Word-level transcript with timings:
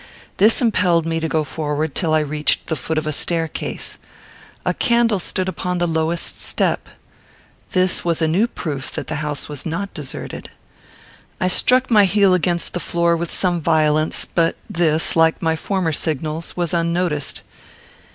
This 0.37 0.63
impelled 0.63 1.05
me 1.05 1.19
to 1.19 1.29
go 1.29 1.43
forward, 1.43 1.93
till 1.93 2.11
I 2.11 2.21
reached 2.21 2.65
the 2.65 2.75
foot 2.75 2.97
of 2.97 3.05
a 3.05 3.11
staircase. 3.13 3.99
A 4.65 4.73
candle 4.73 5.19
stood 5.19 5.47
upon 5.47 5.77
the 5.77 5.87
lowest 5.87 6.41
step. 6.41 6.89
This 7.73 8.03
was 8.03 8.19
a 8.19 8.27
new 8.27 8.47
proof 8.47 8.91
that 8.93 9.05
the 9.05 9.17
house 9.21 9.47
was 9.47 9.63
not 9.63 9.93
deserted. 9.93 10.49
I 11.39 11.47
struck 11.49 11.91
my 11.91 12.05
heel 12.05 12.33
against 12.33 12.73
the 12.73 12.79
floor 12.79 13.15
with 13.15 13.31
some 13.31 13.61
violence; 13.61 14.25
but 14.25 14.55
this, 14.67 15.15
like 15.15 15.39
my 15.39 15.55
former 15.55 15.91
signals, 15.91 16.57
was 16.57 16.73
unnoticed. 16.73 17.43